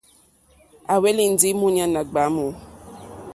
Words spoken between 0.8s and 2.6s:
À hwélì ndí múɲánà ɡbwámù.